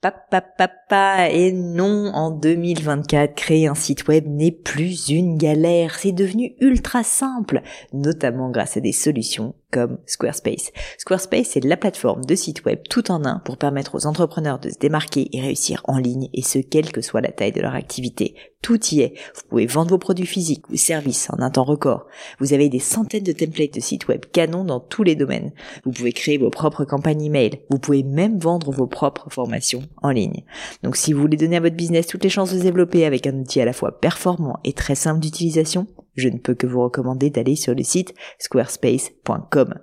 [0.00, 6.12] Papa, papa, et non, en 2024, créer un site web n'est plus une galère, c'est
[6.12, 10.72] devenu ultra simple, notamment grâce à des solutions comme Squarespace.
[10.98, 14.70] Squarespace, c'est la plateforme de site web tout en un pour permettre aux entrepreneurs de
[14.70, 17.74] se démarquer et réussir en ligne, et ce, quelle que soit la taille de leur
[17.74, 18.34] activité.
[18.62, 19.14] Tout y est.
[19.36, 22.06] Vous pouvez vendre vos produits physiques ou services en un temps record.
[22.40, 25.52] Vous avez des centaines de templates de sites web canon dans tous les domaines.
[25.84, 27.60] Vous pouvez créer vos propres campagnes email.
[27.70, 30.42] Vous pouvez même vendre vos propres formations en ligne.
[30.82, 33.26] Donc si vous voulez donner à votre business toutes les chances de se développer avec
[33.26, 35.86] un outil à la fois performant et très simple d'utilisation,
[36.20, 39.74] je ne peux que vous recommander d'aller sur le site squarespace.com.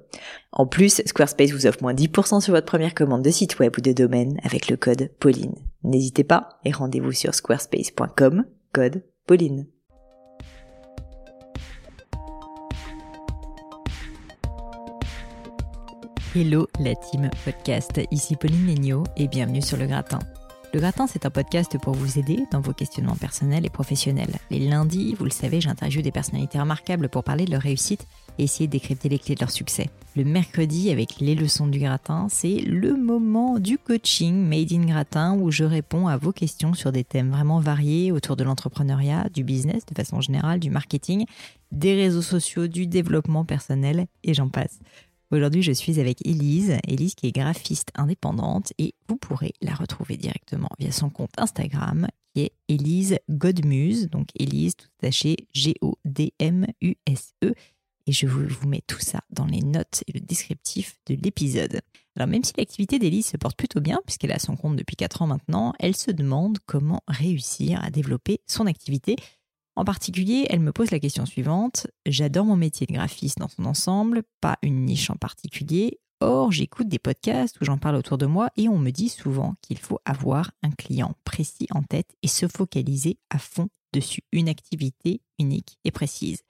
[0.52, 3.82] En plus, Squarespace vous offre moins 10% sur votre première commande de site web ou
[3.82, 5.56] de domaine avec le code Pauline.
[5.84, 9.68] N'hésitez pas et rendez-vous sur squarespace.com, code Pauline.
[16.36, 20.20] Hello la team podcast, ici Pauline Legnaud et bienvenue sur Le Gratin.
[20.76, 24.36] Le Gratin, c'est un podcast pour vous aider dans vos questionnements personnels et professionnels.
[24.52, 28.06] Les lundis, vous le savez, j'interviewe des personnalités remarquables pour parler de leur réussite
[28.38, 29.90] et essayer de décrypter les clés de leur succès.
[30.18, 35.38] Le mercredi, avec les leçons du gratin, c'est le moment du coaching Made in Gratin
[35.38, 39.46] où je réponds à vos questions sur des thèmes vraiment variés autour de l'entrepreneuriat, du
[39.46, 41.26] business de façon générale, du marketing,
[41.72, 44.80] des réseaux sociaux, du développement personnel et j'en passe.
[45.32, 50.18] Aujourd'hui, je suis avec Elise, Elise qui est graphiste indépendante et vous pourrez la retrouver
[50.18, 57.54] directement via son compte Instagram qui est Elise Godmuse, donc Elise tout attaché G-O-D-M-U-S-E.
[58.08, 61.82] Et je vous mets tout ça dans les notes et le descriptif de l'épisode.
[62.16, 65.24] Alors même si l'activité d'Elise se porte plutôt bien, puisqu'elle a son compte depuis 4
[65.24, 69.16] ans maintenant, elle se demande comment réussir à développer son activité
[69.76, 71.88] en particulier, elle me pose la question suivante.
[72.06, 76.00] J'adore mon métier de graphiste dans son ensemble, pas une niche en particulier.
[76.22, 79.56] Or, j'écoute des podcasts où j'en parle autour de moi et on me dit souvent
[79.62, 84.48] qu'il faut avoir un client précis en tête et se focaliser à fond dessus, une
[84.48, 86.42] activité unique et précise.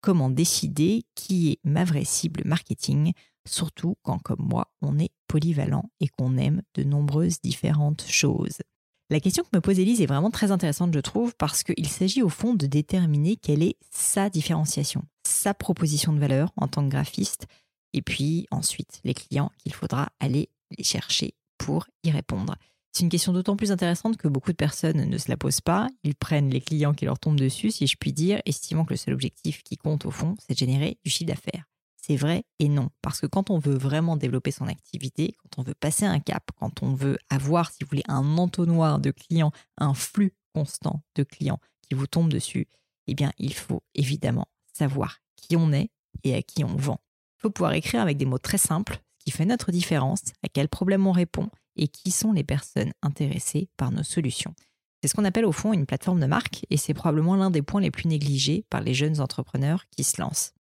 [0.00, 3.12] Comment décider qui est ma vraie cible marketing,
[3.46, 8.58] surtout quand comme moi, on est polyvalent et qu'on aime de nombreuses différentes choses?
[9.12, 12.22] La question que me pose Elise est vraiment très intéressante, je trouve, parce qu'il s'agit
[12.22, 16.88] au fond de déterminer quelle est sa différenciation, sa proposition de valeur en tant que
[16.88, 17.46] graphiste,
[17.92, 22.56] et puis ensuite les clients qu'il faudra aller les chercher pour y répondre.
[22.90, 25.88] C'est une question d'autant plus intéressante que beaucoup de personnes ne se la posent pas.
[26.04, 28.96] Ils prennent les clients qui leur tombent dessus, si je puis dire, estimant que le
[28.96, 31.66] seul objectif qui compte au fond, c'est de générer du chiffre d'affaires
[32.04, 32.90] c'est vrai et non.
[33.00, 36.50] Parce que quand on veut vraiment développer son activité, quand on veut passer un cap,
[36.58, 41.22] quand on veut avoir, si vous voulez, un entonnoir de clients, un flux constant de
[41.22, 42.66] clients qui vous tombent dessus,
[43.06, 45.90] eh bien, il faut évidemment savoir qui on est
[46.24, 47.00] et à qui on vend.
[47.38, 50.48] Il faut pouvoir écrire avec des mots très simples ce qui fait notre différence, à
[50.48, 54.54] quel problème on répond et qui sont les personnes intéressées par nos solutions.
[55.00, 57.62] C'est ce qu'on appelle au fond une plateforme de marque et c'est probablement l'un des
[57.62, 60.54] points les plus négligés par les jeunes entrepreneurs qui se lancent.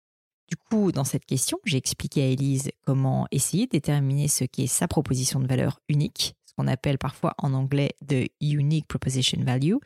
[0.48, 4.66] Du coup, dans cette question, j'ai expliqué à Elise comment essayer de déterminer ce qu'est
[4.66, 9.76] sa proposition de valeur unique, ce qu'on appelle parfois en anglais the unique proposition value,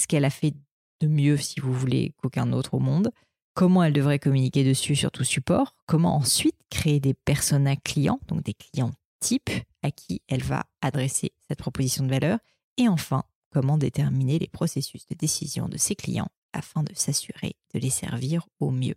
[0.00, 0.54] ce qu'elle a fait
[1.00, 3.10] de mieux, si vous voulez, qu'aucun autre au monde,
[3.54, 8.42] comment elle devrait communiquer dessus sur tout support, comment ensuite créer des personas clients, donc
[8.42, 9.50] des clients types
[9.82, 12.38] à qui elle va adresser cette proposition de valeur,
[12.78, 17.78] et enfin, comment déterminer les processus de décision de ses clients afin de s'assurer de
[17.78, 18.94] les servir au mieux.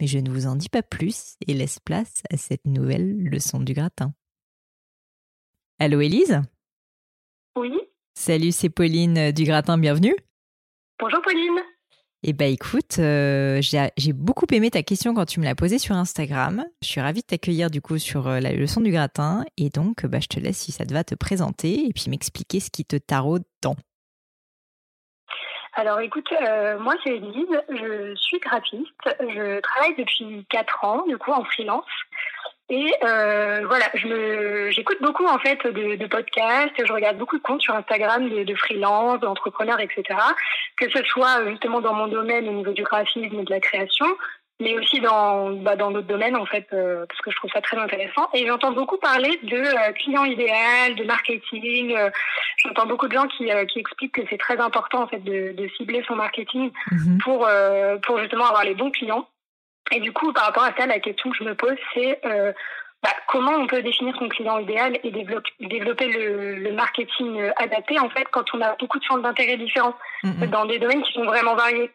[0.00, 3.60] Mais je ne vous en dis pas plus et laisse place à cette nouvelle leçon
[3.60, 4.14] du gratin.
[5.78, 6.40] Allô Élise?
[7.56, 7.78] Oui?
[8.14, 10.14] Salut, c'est Pauline euh, du gratin, bienvenue.
[10.98, 11.60] Bonjour Pauline.
[12.22, 15.94] Eh bien écoute, euh, j'ai beaucoup aimé ta question quand tu me l'as posée sur
[15.94, 16.64] Instagram.
[16.82, 20.04] Je suis ravie de t'accueillir du coup sur euh, la leçon du gratin et donc
[20.04, 22.84] bah, je te laisse si ça te va te présenter et puis m'expliquer ce qui
[22.84, 23.76] te taraude tant.
[25.74, 31.16] Alors écoute, euh, moi c'est Elise, je suis graphiste, je travaille depuis 4 ans du
[31.16, 31.84] coup en freelance.
[32.70, 33.86] Et euh, voilà,
[34.70, 38.54] j'écoute beaucoup en fait de, podcasts, je regarde beaucoup de comptes sur Instagram de, de
[38.54, 40.04] freelance, d'entrepreneurs, etc.
[40.76, 44.06] Que ce soit justement dans mon domaine au niveau du graphisme et de la création,
[44.60, 47.60] mais aussi dans bah, dans d'autres domaines en fait euh, parce que je trouve ça
[47.60, 52.10] très intéressant et j'entends beaucoup parler de euh, client idéal de marketing euh,
[52.58, 55.68] j'entends beaucoup de gens qui, qui expliquent que c'est très important en fait de, de
[55.76, 57.18] cibler son marketing mhm.
[57.24, 57.48] pour
[58.04, 59.26] pour justement avoir les bons clients
[59.92, 62.20] et du coup par rapport à ça la question que je me pose c'est
[63.02, 67.98] bah, comment on peut définir son client idéal et développer, développer le, le, marketing adapté
[67.98, 70.46] en fait quand on a beaucoup de centres d'intérêt différents mhm.
[70.48, 71.90] dans des domaines qui sont vraiment variés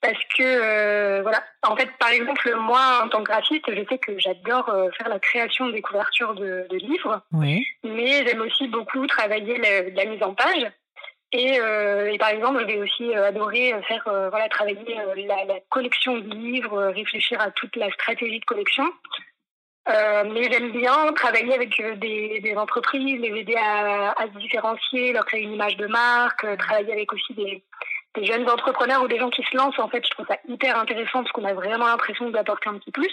[0.00, 1.42] parce que euh, voilà.
[1.66, 5.08] En fait par exemple moi en tant que graphiste je sais que j'adore euh, faire
[5.08, 7.22] la création des couvertures de, de livres.
[7.32, 7.66] Oui.
[7.82, 10.70] mais j'aime aussi beaucoup travailler la, la mise en page.
[11.32, 14.96] Et, euh, et, par exemple je vais aussi adorer faire voilà travailler
[15.26, 18.84] la, la, collection de livres réfléchir à toute la stratégie de collection.
[19.86, 25.24] Mais j'aime bien travailler avec des, des, entreprises les aider à, à, se différencier leur
[25.24, 27.64] créer une image de marque travailler avec aussi des
[28.18, 30.78] des jeunes entrepreneurs ou des gens qui se lancent, en fait, je trouve ça hyper
[30.78, 33.12] intéressant parce qu'on a vraiment l'impression d'apporter un petit plus.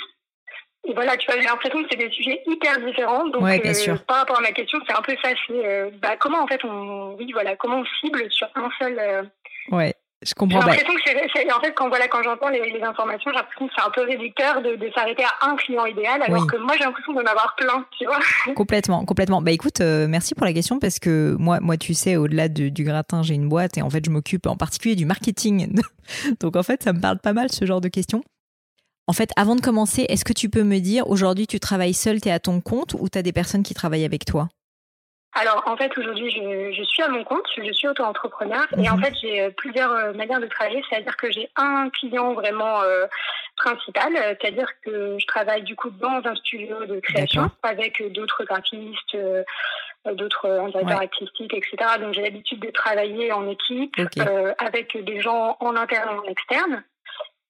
[0.88, 3.28] Et voilà, tu vois, j'ai l'impression que c'est des sujets hyper différents.
[3.28, 4.04] Donc, ouais, bien sûr.
[4.06, 5.30] par rapport à ma question, c'est un peu ça.
[5.48, 9.00] C'est euh, bah, comment, en fait, on, oui, voilà, comment on cible sur un seul.
[9.00, 9.24] Euh,
[9.72, 9.96] ouais.
[10.26, 10.62] Je comprends.
[10.62, 11.02] J'ai l'impression que
[11.36, 13.92] c'est, en fait, quand voilà, quand j'entends les, les informations, j'ai l'impression que c'est un
[13.92, 16.48] peu réducteur de, de s'arrêter à un client idéal, alors oui.
[16.48, 18.20] que moi, j'ai l'impression d'en avoir plein, tu vois.
[18.56, 19.42] Complètement, complètement.
[19.42, 22.72] Bah écoute, euh, merci pour la question parce que moi, moi, tu sais, au-delà du,
[22.72, 25.80] du gratin, j'ai une boîte et en fait, je m'occupe en particulier du marketing.
[26.40, 28.24] Donc en fait, ça me parle pas mal ce genre de questions.
[29.08, 32.20] En fait, avant de commencer, est-ce que tu peux me dire, aujourd'hui, tu travailles seul,
[32.20, 34.50] tu es à ton compte ou tu as des personnes qui travaillent avec toi?
[35.36, 38.84] Alors en fait aujourd'hui je, je, suis à mon compte, je suis auto-entrepreneur mmh.
[38.84, 43.06] et en fait j'ai plusieurs manières de travailler, c'est-à-dire que j'ai un client vraiment euh,
[43.56, 49.16] principal, c'est-à-dire que je travaille du coup dans un studio de création avec d'autres graphistes,
[49.16, 49.44] euh,
[50.14, 51.06] d'autres directeurs ouais.
[51.06, 51.76] artistiques, etc.
[52.00, 54.22] Donc j'ai l'habitude de travailler en équipe okay.
[54.22, 56.84] euh, avec des gens en interne et en externe.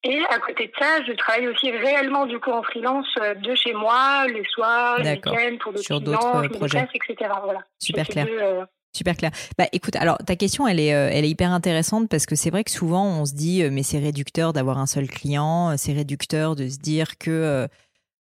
[0.08, 3.12] Et à côté de ça, je travaille aussi réellement du coup en freelance
[3.42, 7.30] de chez moi, les soirs, les week-ends, pour d'autres clients, euh, projets, etc.
[7.42, 7.60] Voilà.
[7.80, 8.26] Super clair.
[8.26, 8.64] Deux, euh...
[8.96, 9.30] Super clair.
[9.58, 12.48] Bah écoute, alors ta question, elle est, euh, elle est hyper intéressante parce que c'est
[12.48, 15.92] vrai que souvent on se dit, euh, mais c'est réducteur d'avoir un seul client, c'est
[15.92, 17.66] réducteur de se dire que euh,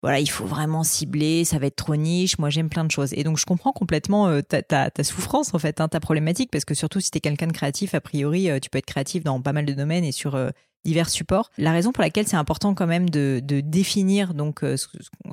[0.02, 2.37] voilà, il faut vraiment cibler, ça va être trop niche.
[2.38, 3.12] Moi, j'aime plein de choses.
[3.12, 6.75] Et donc, je comprends complètement euh, ta, souffrance, en fait, hein, ta problématique, parce que
[6.75, 9.40] surtout si tu es quelqu'un de créatif, a priori, euh, tu peux être créatif dans
[9.40, 10.50] pas mal de domaines et sur euh,
[10.84, 11.52] divers supports.
[11.56, 14.88] La raison pour laquelle c'est important quand même de, définir donc ce,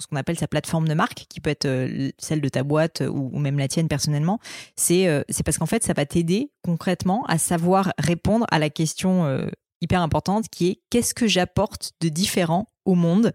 [0.07, 1.67] qu'on appelle sa plateforme de marque, qui peut être
[2.19, 4.39] celle de ta boîte ou, même la tienne personnellement,
[4.75, 9.49] c'est parce qu'en fait, ça va t'aider concrètement à savoir répondre à la question
[9.81, 13.33] hyper importante qui est qu'est-ce que j'apporte de différent au monde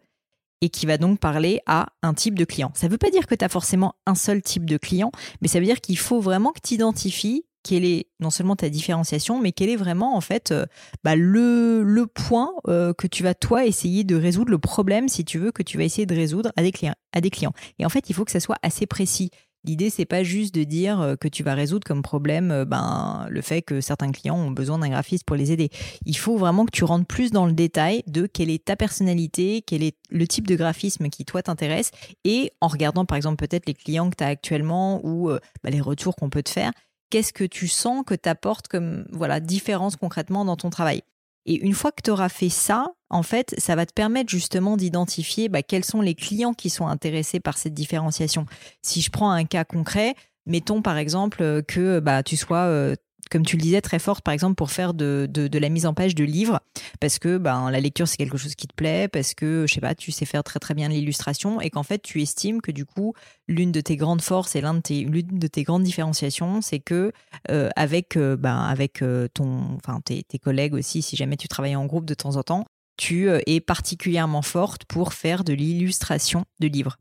[0.61, 2.73] et qui va donc parler à un type de client.
[2.75, 5.49] Ça ne veut pas dire que tu as forcément un seul type de client, mais
[5.49, 9.41] ça veut dire qu'il faut vraiment que tu identifies quelle est non seulement ta différenciation,
[9.41, 10.67] mais quel est vraiment en fait euh,
[11.03, 15.25] bah, le, le point euh, que tu vas toi essayer de résoudre, le problème si
[15.25, 16.95] tu veux que tu vas essayer de résoudre à des clients.
[17.13, 17.55] À des clients.
[17.79, 19.31] Et en fait, il faut que ça soit assez précis.
[19.65, 23.27] L'idée, c'est pas juste de dire euh, que tu vas résoudre comme problème euh, ben,
[23.31, 25.71] le fait que certains clients ont besoin d'un graphiste pour les aider.
[26.05, 29.63] Il faut vraiment que tu rentres plus dans le détail de quelle est ta personnalité,
[29.67, 31.93] quel est le type de graphisme qui toi t'intéresse
[32.25, 35.71] et en regardant par exemple peut-être les clients que tu as actuellement ou euh, ben,
[35.71, 36.73] les retours qu'on peut te faire,
[37.09, 38.31] qu'est-ce que tu sens que tu
[38.69, 41.03] comme voilà, différence concrètement dans ton travail?
[41.47, 44.77] Et une fois que tu auras fait ça, en fait, ça va te permettre justement
[44.77, 48.47] d'identifier bah, quels sont les clients qui sont intéressés par cette différenciation.
[48.83, 50.15] Si je prends un cas concret,
[50.47, 52.97] mettons par exemple que bah, tu sois euh,
[53.31, 55.95] comme tu le disais, très forte, par exemple, pour faire de, de, la mise en
[55.95, 56.61] page de livres,
[57.01, 59.81] parce que ben, la lecture, c'est quelque chose qui te plaît, parce que, je sais
[59.81, 62.85] pas, tu sais faire très très bien l'illustration, et qu'en fait, tu estimes que du
[62.85, 63.15] coup,
[63.49, 67.13] l'une de tes grandes forces et l'une de de tes grandes différenciations, c'est que
[67.51, 71.77] euh, avec, euh, ben, avec euh, ton, tes, tes collègues aussi, si jamais tu travailles
[71.77, 72.65] en groupe de temps en temps,
[72.97, 76.97] tu es particulièrement forte pour faire de l'illustration de livres.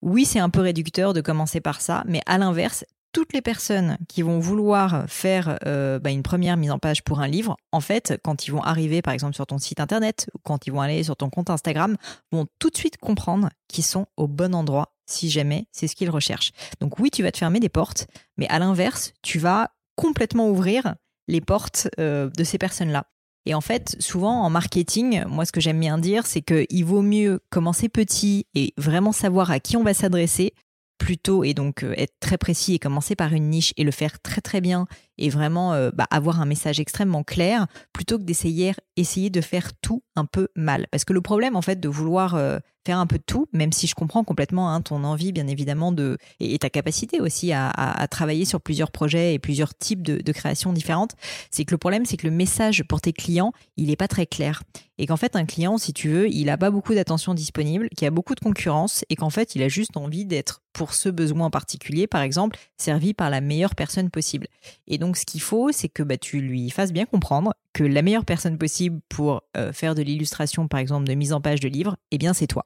[0.00, 2.84] Oui, c'est un peu réducteur de commencer par ça, mais à l'inverse,
[3.16, 7.20] toutes les personnes qui vont vouloir faire euh, bah, une première mise en page pour
[7.20, 10.38] un livre, en fait, quand ils vont arriver par exemple sur ton site internet ou
[10.42, 11.96] quand ils vont aller sur ton compte Instagram,
[12.30, 16.10] vont tout de suite comprendre qu'ils sont au bon endroit si jamais c'est ce qu'ils
[16.10, 16.52] recherchent.
[16.80, 20.94] Donc oui, tu vas te fermer des portes, mais à l'inverse, tu vas complètement ouvrir
[21.26, 23.06] les portes euh, de ces personnes-là.
[23.46, 27.00] Et en fait, souvent en marketing, moi ce que j'aime bien dire, c'est qu'il vaut
[27.00, 30.52] mieux commencer petit et vraiment savoir à qui on va s'adresser
[30.98, 34.20] plutôt et donc euh, être très précis et commencer par une niche et le faire
[34.20, 34.86] très très bien
[35.18, 39.74] et vraiment euh, bah, avoir un message extrêmement clair plutôt que d'essayer essayer de faire
[39.74, 40.86] tout un peu mal.
[40.90, 43.72] Parce que le problème en fait de vouloir euh, faire un peu de tout même
[43.72, 48.06] si je comprends complètement hein, ton envie bien évidemment de et, ta capacité aussi à,
[48.10, 51.12] travailler sur plusieurs projets et plusieurs types de, créations différentes
[51.50, 54.26] c'est que le problème c'est que le message pour tes clients il est pas très
[54.26, 54.62] clair.
[54.98, 58.04] Et qu'en fait un client si tu veux il a pas beaucoup d'attention disponible qu'il
[58.04, 61.08] y a beaucoup de concurrence et qu'en fait il a juste envie d'être pour ce
[61.08, 64.46] besoin en particulier par exemple servi par la meilleure personne possible.
[64.86, 68.02] Et donc, ce qu'il faut, c'est que bah, tu lui fasses bien comprendre que la
[68.02, 71.68] meilleure personne possible pour euh, faire de l'illustration, par exemple, de mise en page de
[71.68, 72.64] livres, eh bien, c'est toi.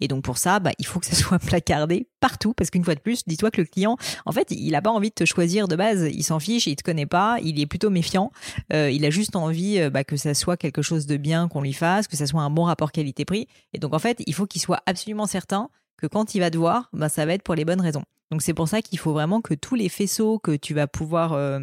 [0.00, 2.94] Et donc pour ça, bah, il faut que ça soit placardé partout, parce qu'une fois
[2.94, 5.68] de plus, dis-toi que le client, en fait, il n'a pas envie de te choisir
[5.68, 8.32] de base, il s'en fiche, il te connaît pas, il est plutôt méfiant,
[8.72, 11.62] euh, il a juste envie euh, bah, que ça soit quelque chose de bien qu'on
[11.62, 13.46] lui fasse, que ça soit un bon rapport qualité-prix.
[13.72, 16.56] Et donc en fait, il faut qu'il soit absolument certain que quand il va te
[16.56, 18.04] voir, ça va être pour les bonnes raisons.
[18.30, 21.60] Donc c'est pour ça qu'il faut vraiment que tous les faisceaux que tu vas pouvoir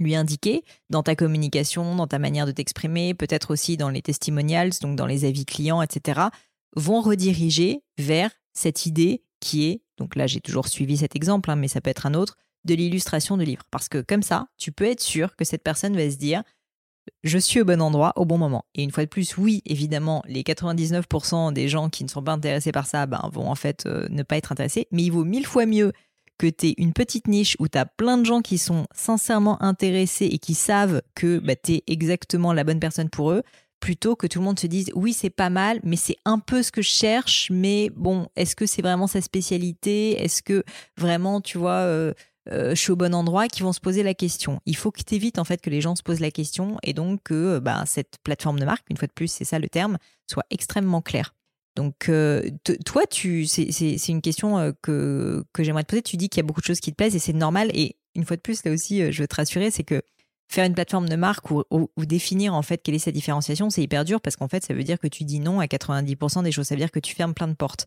[0.00, 4.70] lui indiquer dans ta communication, dans ta manière de t'exprimer, peut-être aussi dans les testimonials,
[4.80, 6.20] donc dans les avis clients, etc.,
[6.76, 11.56] vont rediriger vers cette idée qui est, donc là j'ai toujours suivi cet exemple, hein,
[11.56, 13.64] mais ça peut être un autre, de l'illustration de livre.
[13.70, 16.42] Parce que comme ça, tu peux être sûr que cette personne va se dire,
[17.24, 18.64] je suis au bon endroit au bon moment.
[18.74, 22.32] Et une fois de plus, oui, évidemment, les 99% des gens qui ne sont pas
[22.32, 25.24] intéressés par ça ben, vont en fait euh, ne pas être intéressés, mais il vaut
[25.24, 25.92] mille fois mieux
[26.40, 29.62] que tu es une petite niche où tu as plein de gens qui sont sincèrement
[29.62, 33.42] intéressés et qui savent que bah, tu es exactement la bonne personne pour eux,
[33.78, 36.62] plutôt que tout le monde se dise oui c'est pas mal mais c'est un peu
[36.62, 40.22] ce que je cherche mais bon est-ce que c'est vraiment sa spécialité?
[40.22, 40.64] Est-ce que
[40.96, 42.14] vraiment tu vois euh,
[42.48, 43.46] euh, je suis au bon endroit?
[43.46, 44.60] Qui vont se poser la question.
[44.64, 46.94] Il faut que tu évites en fait que les gens se posent la question et
[46.94, 49.98] donc que bah, cette plateforme de marque une fois de plus c'est ça le terme
[50.26, 51.34] soit extrêmement claire
[51.76, 52.42] donc, euh,
[52.84, 56.02] toi, tu, c'est une question euh, que, que j'aimerais te poser.
[56.02, 57.70] Tu dis qu'il y a beaucoup de choses qui te plaisent et c'est normal.
[57.74, 60.02] Et une fois de plus, là aussi, euh, je veux te rassurer, c'est que
[60.48, 61.64] faire une plateforme de marque ou,
[61.98, 64.82] définir en fait quelle est sa différenciation, c'est hyper dur parce qu'en fait, ça veut
[64.82, 66.66] dire que tu dis non à 90% des choses.
[66.66, 67.86] Ça veut dire que tu fermes plein de portes.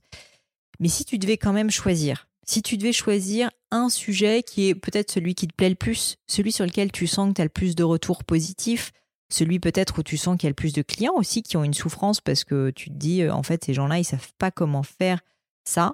[0.80, 4.76] Mais si tu devais quand même choisir, si tu devais choisir un sujet qui est
[4.76, 7.46] peut-être celui qui te plaît le plus, celui sur lequel tu sens que tu as
[7.46, 8.94] le plus de retours positifs,
[9.34, 11.64] celui peut-être où tu sens qu'il y a le plus de clients aussi qui ont
[11.64, 14.52] une souffrance parce que tu te dis, euh, en fait, ces gens-là, ils savent pas
[14.52, 15.20] comment faire
[15.64, 15.94] ça.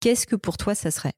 [0.00, 1.14] Qu'est-ce que pour toi, ça serait?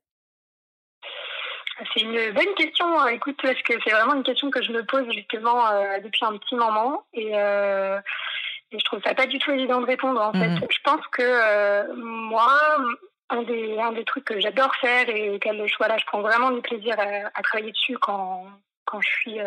[1.94, 3.08] C'est une bonne question, hein.
[3.08, 6.36] écoute, parce que c'est vraiment une question que je me pose justement euh, depuis un
[6.36, 8.00] petit moment euh,
[8.70, 10.48] et, je trouve ça pas du tout évident de répondre en fait.
[10.48, 12.52] Mmh je pense que moi,
[13.30, 15.66] un des, un des trucs que j'adore faire et auquel là,
[15.98, 18.44] je prends vraiment du plaisir à, travailler dessus quand,
[18.84, 19.38] quand je suis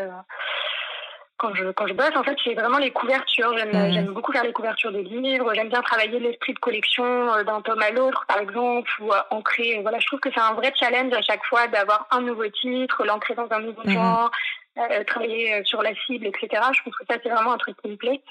[1.41, 3.57] quand je, quand je bosse, en fait, c'est vraiment les couvertures.
[3.57, 3.91] J'aime, mhm.
[3.91, 5.51] j'aime beaucoup faire les couvertures des livres.
[5.55, 9.17] J'aime bien travailler l'esprit de collection euh, d'un tome à l'autre, par exemple, ou euh,
[9.31, 9.79] ancrer.
[9.81, 13.03] Voilà, je trouve que c'est un vrai challenge à chaque fois d'avoir un nouveau titre,
[13.05, 13.93] l'ancrer dans un nouveau mhm.
[13.93, 14.29] genre,
[14.77, 16.61] euh, travailler sur la cible, etc.
[16.73, 18.21] Je trouve que ça, c'est vraiment un truc qui me plaît.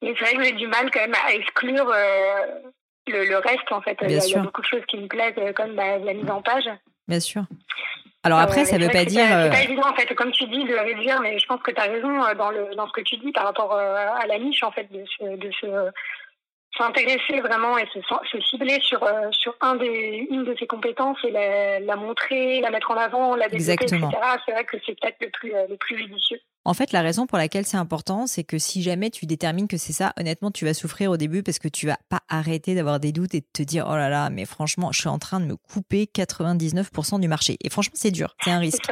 [0.00, 1.92] Mais c'est vrai que j'ai du mal quand même à exclure
[3.06, 3.98] le, le, reste, en fait.
[4.00, 6.68] Il y, a, beaucoup de choses qui me plaisent, comme bah, la mise en page.
[7.08, 7.42] Bien sûr.
[8.24, 9.22] Alors après, ça ne veut pas dire.
[9.22, 11.70] C'est pas euh, évident en fait, comme tu dis, de réduire, mais je pense que
[11.70, 14.26] tu as raison euh, dans, le, dans ce que tu dis par rapport euh, à
[14.26, 15.66] la niche en fait, de se, de se
[16.76, 21.30] s'intéresser vraiment et se, se, cibler sur, sur un des, une de ses compétences et
[21.30, 24.00] la, la montrer, la mettre en avant, la développer, etc.
[24.44, 26.40] C'est vrai que c'est peut-être le plus, le plus judicieux.
[26.66, 29.76] En fait, la raison pour laquelle c'est important, c'est que si jamais tu détermines que
[29.76, 33.00] c'est ça, honnêtement, tu vas souffrir au début parce que tu vas pas arrêter d'avoir
[33.00, 35.40] des doutes et de te dire oh là là, mais franchement, je suis en train
[35.40, 37.58] de me couper 99% du marché.
[37.62, 38.90] Et franchement, c'est dur, c'est un risque.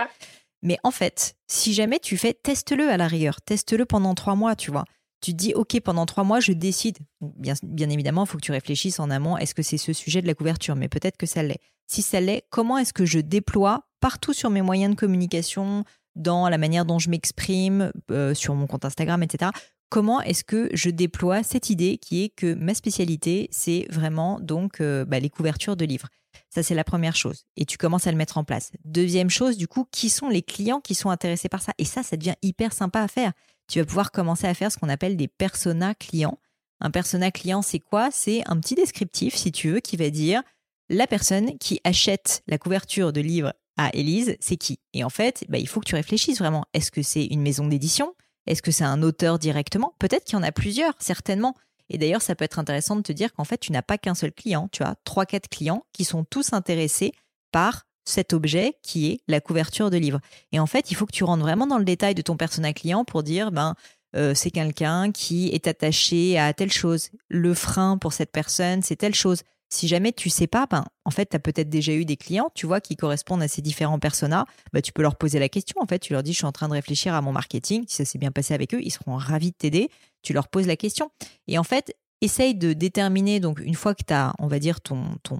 [0.62, 4.54] Mais en fait, si jamais tu fais, teste-le à la rigueur, teste-le pendant trois mois,
[4.54, 4.84] tu vois.
[5.22, 6.98] Tu te dis, OK, pendant trois mois, je décide.
[7.20, 9.38] Bien, bien évidemment, il faut que tu réfléchisses en amont.
[9.38, 10.76] Est-ce que c'est ce sujet de la couverture?
[10.76, 11.60] Mais peut-être que ça l'est.
[11.86, 15.84] Si ça l'est, comment est-ce que je déploie partout sur mes moyens de communication,
[16.16, 19.50] dans la manière dont je m'exprime euh, sur mon compte Instagram, etc.
[19.88, 24.80] Comment est-ce que je déploie cette idée qui est que ma spécialité, c'est vraiment donc
[24.80, 26.08] euh, bah, les couvertures de livres?
[26.48, 27.44] Ça, c'est la première chose.
[27.56, 28.72] Et tu commences à le mettre en place.
[28.84, 31.72] Deuxième chose, du coup, qui sont les clients qui sont intéressés par ça?
[31.78, 33.32] Et ça, ça devient hyper sympa à faire.
[33.68, 36.38] Tu vas pouvoir commencer à faire ce qu'on appelle des personas clients.
[36.80, 38.10] Un persona client, c'est quoi?
[38.10, 40.42] C'est un petit descriptif, si tu veux, qui va dire
[40.88, 44.78] la personne qui achète la couverture de livre à Élise, c'est qui?
[44.92, 46.64] Et en fait, bah, il faut que tu réfléchisses vraiment.
[46.74, 48.14] Est-ce que c'est une maison d'édition?
[48.46, 49.94] Est-ce que c'est un auteur directement?
[49.98, 51.54] Peut-être qu'il y en a plusieurs, certainement.
[51.88, 54.14] Et d'ailleurs, ça peut être intéressant de te dire qu'en fait, tu n'as pas qu'un
[54.14, 57.12] seul client, tu as trois, quatre clients qui sont tous intéressés
[57.50, 60.20] par cet objet qui est la couverture de livre.
[60.50, 62.72] Et en fait, il faut que tu rentres vraiment dans le détail de ton persona
[62.72, 63.74] client pour dire, ben,
[64.16, 67.10] euh, c'est quelqu'un qui est attaché à telle chose.
[67.28, 71.10] Le frein pour cette personne, c'est telle chose si jamais tu sais pas, ben, en
[71.10, 73.98] fait, tu as peut-être déjà eu des clients, tu vois, qui correspondent à ces différents
[73.98, 75.80] personas, ben, tu peux leur poser la question.
[75.80, 77.84] En fait, tu leur dis, je suis en train de réfléchir à mon marketing.
[77.88, 79.88] Si ça s'est bien passé avec eux, ils seront ravis de t'aider.
[80.22, 81.10] Tu leur poses la question.
[81.48, 84.82] Et en fait, essaye de déterminer, donc, une fois que tu as, on va dire,
[84.82, 85.38] ton, ton,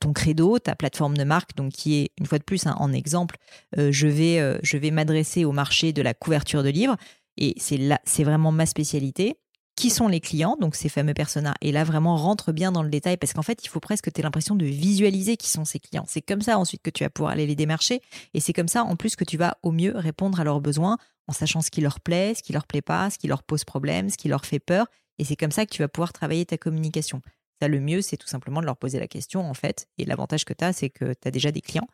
[0.00, 2.94] ton credo, ta plateforme de marque, donc, qui est, une fois de plus, hein, en
[2.94, 3.36] exemple,
[3.78, 6.96] euh, je vais, euh, vais m'adresser au marché de la couverture de livres.
[7.36, 9.36] Et c'est vraiment ma spécialité
[9.76, 11.54] qui sont les clients, donc ces fameux personas.
[11.60, 14.10] Et là, vraiment, rentre bien dans le détail parce qu'en fait, il faut presque que
[14.10, 16.04] tu aies l'impression de visualiser qui sont ces clients.
[16.08, 18.00] C'est comme ça ensuite que tu vas pouvoir aller les démarcher.
[18.32, 20.96] Et c'est comme ça, en plus, que tu vas au mieux répondre à leurs besoins
[21.28, 23.64] en sachant ce qui leur plaît, ce qui leur plaît pas, ce qui leur pose
[23.64, 24.86] problème, ce qui leur fait peur.
[25.18, 27.20] Et c'est comme ça que tu vas pouvoir travailler ta communication.
[27.60, 29.88] Ça, le mieux, c'est tout simplement de leur poser la question, en fait.
[29.98, 31.88] Et l'avantage que tu as, c'est que tu as déjà des clients.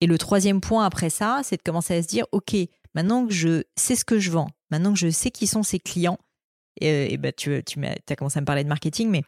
[0.00, 2.56] Et le troisième point après ça, c'est de commencer à se dire, OK,
[2.94, 5.78] maintenant que je sais ce que je vends, maintenant que je sais qui sont ces
[5.78, 6.18] clients,
[6.80, 9.22] et, bah, tu, tu as commencé à me parler de marketing, mais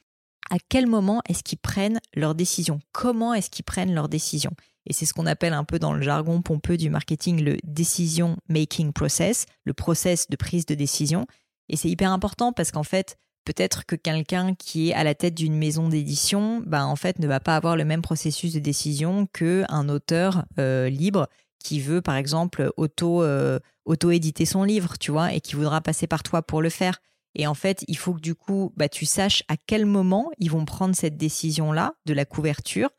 [0.50, 2.80] à quel moment est-ce qu'ils prennent leurs décisions?
[2.92, 4.52] Comment est-ce qu'ils prennent leurs décisions?
[4.86, 8.36] Et c'est ce qu'on appelle un peu dans le jargon pompeux du marketing le decision
[8.48, 11.26] making process, le process de prise de décision.
[11.68, 15.34] Et c'est hyper important parce qu'en fait, peut-être que quelqu'un qui est à la tête
[15.34, 19.26] d'une maison d'édition, bah, en fait, ne va pas avoir le même processus de décision
[19.26, 21.28] qu'un auteur euh, libre
[21.62, 26.08] qui veut, par exemple, auto, euh, auto-éditer son livre, tu vois, et qui voudra passer
[26.08, 27.00] par toi pour le faire.
[27.34, 30.50] Et en fait, il faut que du coup, bah, tu saches à quel moment ils
[30.50, 32.90] vont prendre cette décision-là de la couverture,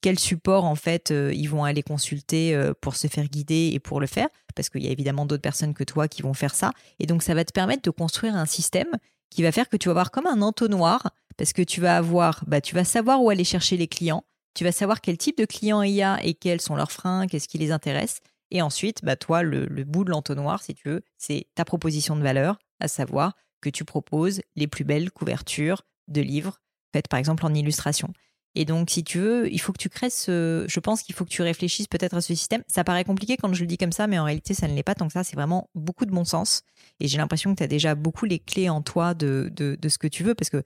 [0.00, 4.00] quel support en fait euh, ils vont aller consulter pour se faire guider et pour
[4.00, 6.72] le faire, parce qu'il y a évidemment d'autres personnes que toi qui vont faire ça.
[6.98, 8.90] Et donc, ça va te permettre de construire un système
[9.30, 12.44] qui va faire que tu vas avoir comme un entonnoir parce que tu vas avoir,
[12.46, 15.44] bah, tu vas savoir où aller chercher les clients, tu vas savoir quel type de
[15.44, 18.20] clients il y a et quels sont leurs freins, qu'est-ce qui les intéresse.
[18.50, 22.22] Et ensuite, bah, toi, le, bout de l'entonnoir, si tu veux, c'est ta proposition de
[22.22, 26.60] valeur, à savoir que tu proposes les plus belles couvertures de livres
[26.92, 28.12] faites par exemple en illustration.
[28.54, 30.64] Et donc, si tu veux, il faut que tu crées ce.
[30.68, 32.62] Je pense qu'il faut que tu réfléchisses peut-être à ce système.
[32.66, 34.82] Ça paraît compliqué quand je le dis comme ça, mais en réalité, ça ne l'est
[34.82, 35.22] pas tant que ça.
[35.22, 36.62] C'est vraiment beaucoup de bon sens.
[36.98, 39.98] Et j'ai l'impression que tu as déjà beaucoup les clés en toi de, de, ce
[39.98, 40.34] que tu veux.
[40.34, 40.62] Parce que,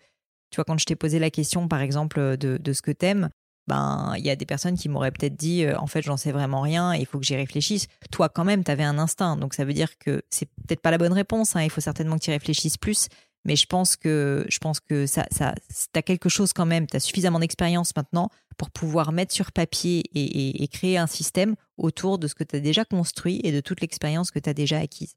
[0.50, 3.28] tu vois, quand je t'ai posé la question, par exemple, de, de ce que t'aimes,
[3.68, 6.32] ben, il y a des personnes qui m'auraient peut-être dit, euh, en fait, j'en sais
[6.32, 7.86] vraiment rien, il faut que j'y réfléchisse.
[8.10, 9.36] Toi, quand même, tu avais un instinct.
[9.36, 11.54] Donc, ça veut dire que c'est peut-être pas la bonne réponse.
[11.54, 11.62] Hein.
[11.62, 13.08] Il faut certainement que tu y réfléchisses plus
[13.44, 15.54] mais je pense que je pense que ça, ça
[15.94, 20.04] as quelque chose quand même, tu as suffisamment d'expérience maintenant pour pouvoir mettre sur papier
[20.14, 23.80] et, créer un système autour de ce que tu as déjà construit et de toute
[23.80, 25.14] l'expérience que tu as déjà acquise.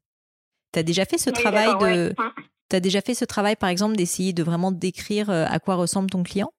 [0.72, 2.14] Tu as déjà fait ce travail de
[2.68, 5.76] Tu as déjà fait ce travail par exemple d'essayer de vraiment décrire euh, à quoi
[5.76, 6.52] ressemble ton client?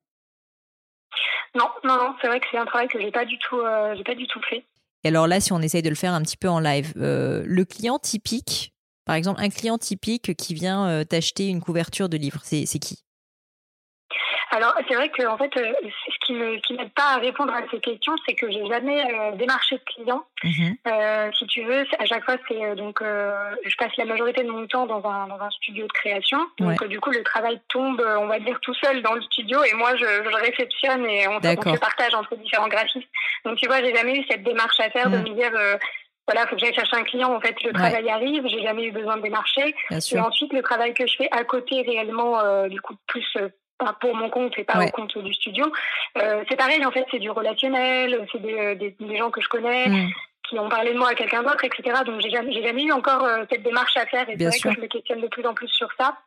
[1.58, 3.96] Non, non, non, c'est vrai que c'est un travail que j'ai pas du tout euh,
[3.98, 4.64] j'ai pas du tout fait.
[5.04, 7.44] Et alors là, si on essaye de le faire un petit peu en live, euh,
[7.46, 8.74] le client typique,
[9.06, 13.04] par exemple, un client typique qui vient euh, t'acheter une couverture de livre, c'est qui?
[14.52, 17.54] Alors, c'est vrai que en fait, euh, ce qui ne qui m'aide pas à répondre
[17.54, 20.24] à ces questions, c'est que j'ai jamais euh, démarché de client.
[20.44, 20.78] Mhm.
[21.34, 24.86] si tu veux, à chaque fois, c'est donc je passe la majorité de mon temps
[24.86, 26.40] dans un dans un studio de création.
[26.60, 29.74] Donc du coup, le travail tombe, on va dire tout seul dans le studio, et
[29.74, 33.10] moi, je, je réceptionne et on, se partage entre différents graphistes.
[33.46, 35.24] Donc tu vois, j'ai jamais eu cette démarche à faire de mm.
[35.24, 35.52] me dire
[36.28, 37.34] voilà, faut que j'aille chercher un client.
[37.34, 39.74] En fait, le travail arrive, j'ai jamais eu besoin de démarcher.
[39.92, 43.48] Et ensuite, le travail que je fais à côté réellement, euh, du coup, plus euh,
[44.00, 45.66] pour mon compte et pas au compte du studio,
[46.18, 46.86] euh, c'est pareil.
[46.86, 49.88] En fait, c'est du relationnel, c'est des, des, gens que je connais.
[49.88, 50.10] Mm.
[50.50, 52.04] qui ont parlé de moi à quelqu'un d'autre, etc.
[52.06, 54.82] Donc j'ai jamais, jamais eu encore cette démarche à faire et c'est vrai que je
[54.82, 56.18] me questionne de plus en plus sur ça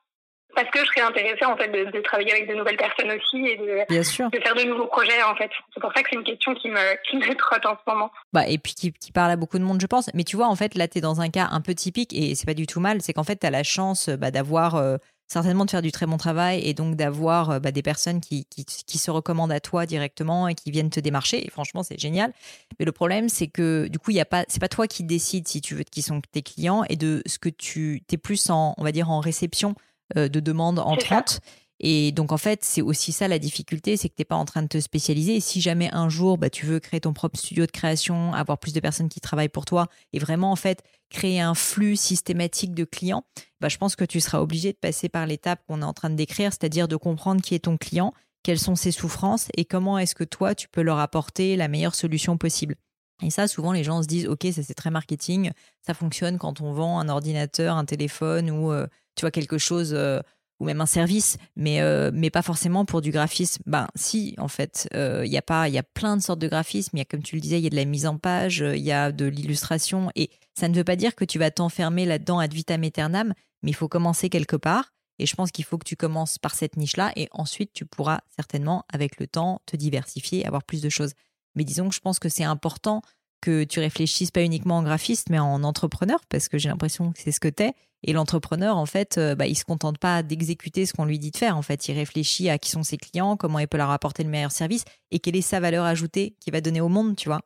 [0.54, 3.56] parce que je serais intéressée en fait de, travailler avec de nouvelles personnes aussi et
[3.56, 5.50] de, de faire de nouveaux projets en fait.
[5.74, 8.10] C'est pour ça que c'est une question qui me, qui me trotte en ce moment.
[8.32, 10.10] Bah, et puis qui, qui, parle à beaucoup de monde je pense.
[10.14, 12.34] Mais tu vois en fait là tu es dans un cas un peu typique et
[12.34, 13.00] c'est pas du tout mal.
[13.00, 14.96] C'est qu'en fait tu as la chance bah, d'avoir euh,
[15.30, 18.46] certainement de faire du très bon travail et donc d'avoir euh, bah, des personnes qui,
[18.46, 21.46] qui, qui, se recommandent à toi directement et qui viennent te démarcher.
[21.46, 22.32] Et franchement c'est génial.
[22.78, 25.04] Mais le problème c'est que du coup il y a pas c'est pas toi qui
[25.04, 28.50] décides si tu veux qui sont tes clients et de ce que tu t'es plus
[28.50, 29.74] en on va dire en réception
[30.16, 31.40] euh, de demandes entrantes.
[31.82, 34.44] Et donc en fait, c'est aussi ça la difficulté, c'est que tu n'es pas en
[34.44, 35.36] train de te spécialiser.
[35.36, 38.58] Et si jamais un jour, bah, tu veux créer ton propre studio de création, avoir
[38.58, 42.74] plus de personnes qui travaillent pour toi, et vraiment en fait créer un flux systématique
[42.74, 43.24] de clients,
[43.60, 46.10] bah, je pense que tu seras obligé de passer par l'étape qu'on est en train
[46.10, 48.12] de décrire, c'est-à-dire de comprendre qui est ton client,
[48.42, 51.94] quelles sont ses souffrances et comment est-ce que toi, tu peux leur apporter la meilleure
[51.94, 52.76] solution possible.
[53.22, 55.50] Et ça, souvent, les gens se disent, OK, ça c'est très marketing,
[55.86, 59.92] ça fonctionne quand on vend un ordinateur, un téléphone ou euh, tu vois, quelque chose
[59.94, 60.20] euh,
[60.60, 63.62] ou même un service, mais, euh, mais pas forcément pour du graphisme.
[63.66, 66.48] Ben si, en fait, euh, il y a pas, y a plein de sortes de
[66.48, 66.96] graphisme.
[66.96, 68.58] Il y a, comme tu le disais, il y a de la mise en page,
[68.58, 72.04] il y a de l'illustration, et ça ne veut pas dire que tu vas t'enfermer
[72.04, 74.92] là-dedans ad vitam aeternam, mais il faut commencer quelque part.
[75.18, 78.20] Et je pense qu'il faut que tu commences par cette niche-là, et ensuite tu pourras
[78.36, 81.12] certainement, avec le temps, te diversifier, avoir plus de choses.
[81.54, 83.02] Mais disons que je pense que c'est important
[83.40, 87.18] que tu réfléchisses pas uniquement en graphiste, mais en entrepreneur, parce que j'ai l'impression que
[87.18, 87.74] c'est ce que tu es.
[88.02, 91.30] Et l'entrepreneur, en fait, euh, bah, il se contente pas d'exécuter ce qu'on lui dit
[91.30, 91.56] de faire.
[91.56, 94.30] En fait, il réfléchit à qui sont ses clients, comment il peut leur apporter le
[94.30, 97.40] meilleur service et quelle est sa valeur ajoutée qu'il va donner au monde, tu vois.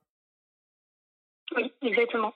[1.57, 2.33] Oui, exactement.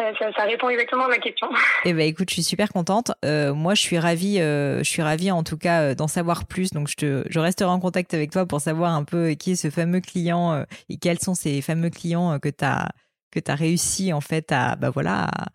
[0.00, 1.48] Euh, ça, répond exactement à ma question.
[1.84, 3.12] Eh ben, écoute, je suis super contente.
[3.24, 6.70] Euh, moi, je suis ravie, je suis ravie en tout cas d'en savoir plus.
[6.70, 9.56] Donc, je, te, je resterai en contact avec toi pour savoir un peu qui est
[9.56, 12.88] ce fameux client et quels sont ces fameux clients que tu as
[13.30, 15.46] que tu as réussi en fait à bah voilà à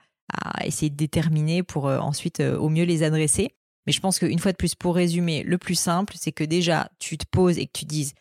[0.63, 3.49] essayer de déterminer pour euh, ensuite euh, au mieux les adresser.
[3.85, 6.89] Mais je pense qu'une fois de plus, pour résumer, le plus simple, c'est que déjà,
[6.99, 8.13] tu te poses et que tu dises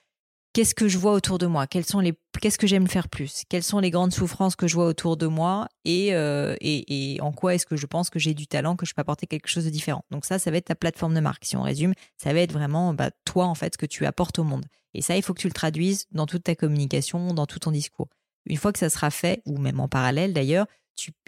[0.52, 1.66] qu'est-ce que je vois autour de moi?
[1.66, 3.42] Qu'est-ce que j'aime faire plus?
[3.50, 5.68] Quelles sont les grandes souffrances que je vois autour de moi?
[5.84, 8.94] Et, euh, et, en quoi est-ce que je pense que j'ai du talent, que je
[8.94, 10.02] peux apporter quelque chose de différent?
[10.10, 11.44] Donc ça, ça va être ta plateforme de marque.
[11.44, 14.38] Si on résume, ça va être vraiment bah, toi en fait ce que tu apportes
[14.38, 14.64] au monde.
[14.94, 17.70] Et ça, il faut que tu le traduises dans toute ta communication, dans tout ton
[17.70, 18.08] discours.
[18.46, 20.66] Une fois que ça sera fait, ou même en parallèle d'ailleurs,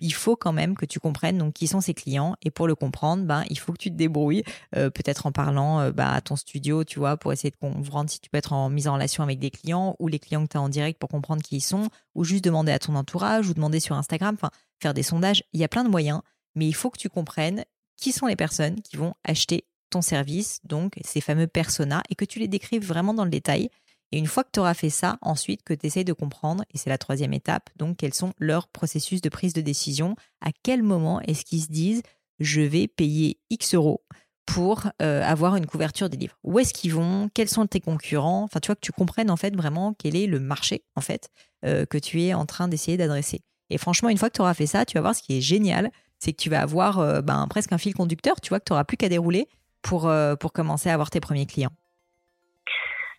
[0.01, 2.75] il faut quand même que tu comprennes donc qui sont ces clients et pour le
[2.75, 4.43] comprendre, ben il faut que tu te débrouilles,
[4.77, 8.11] euh, peut-être en parlant euh, bah, à ton studio, tu vois, pour essayer de comprendre
[8.11, 10.53] si tu peux être en mise en relation avec des clients ou les clients que
[10.53, 13.49] tu as en direct pour comprendre qui ils sont, ou juste demander à ton entourage
[13.49, 14.37] ou demander sur Instagram,
[14.81, 15.43] faire des sondages.
[15.53, 16.21] Il y a plein de moyens,
[16.55, 17.65] mais il faut que tu comprennes
[17.97, 22.25] qui sont les personnes qui vont acheter ton service, donc ces fameux personas, et que
[22.25, 23.71] tu les décrives vraiment dans le détail
[24.13, 26.79] et une fois que tu auras fait ça, ensuite que tu essayes de comprendre, et
[26.79, 30.83] c'est la troisième étape, donc quels sont leurs processus de prise de décision, à quel
[30.83, 32.03] moment est-ce qu'ils se disent
[32.41, 34.03] je vais payer X euros
[34.47, 36.39] pour euh, avoir une couverture des livres?
[36.43, 37.29] Où est-ce qu'ils vont?
[37.35, 38.45] Quels sont tes concurrents?
[38.45, 41.29] Enfin, tu vois que tu comprennes en fait vraiment quel est le marché en fait
[41.67, 43.43] euh, que tu es en train d'essayer d'adresser.
[43.69, 45.43] Et franchement, une fois que tu auras fait ça, tu vas voir ce qui est
[45.43, 48.41] génial, c'est que tu vas avoir euh, ben, presque un fil conducteur.
[48.41, 49.49] Tu vois que tu n'auras plus qu'à dérouler
[49.83, 51.71] pour, pour commencer à avoir tes premiers clients.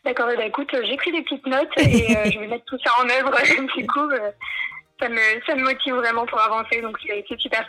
[0.06, 2.92] D'accord, bah écoute, euh, j'écris des petites notes et euh, je vais mettre tout ça
[3.02, 3.36] en œuvre.
[3.78, 4.32] du coup, euh,
[5.00, 7.66] ça, me, ça me motive vraiment pour avancer, donc c'est super.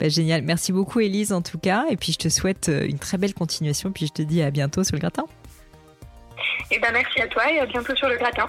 [0.00, 3.18] Bah, génial, merci beaucoup Elise en tout cas, et puis je te souhaite une très
[3.18, 5.24] belle continuation, puis je te dis à bientôt sur le gratin.
[6.70, 8.48] Et eh ben merci à toi et à bientôt sur le gratin.